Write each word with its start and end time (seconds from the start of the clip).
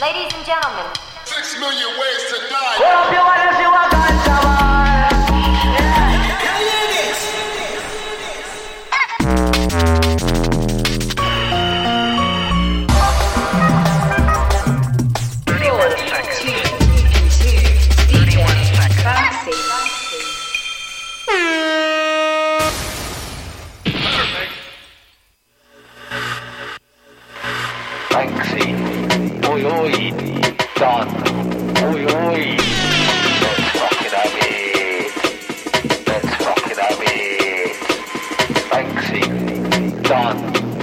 Ladies 0.00 0.30
and 0.32 0.46
gentlemen, 0.46 0.86
six 1.24 1.58
million 1.58 1.90
ways 1.98 2.22
to 2.30 2.38
die. 2.48 3.57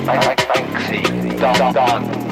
Banksy, 0.05 0.45
Banksy, 0.47 1.01
Banksy, 1.39 2.24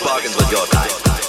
bargains 0.00 0.34
with 0.36 0.50
your 0.50 0.66
kind? 0.68 1.21